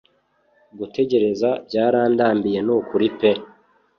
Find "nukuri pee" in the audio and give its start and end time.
2.65-3.41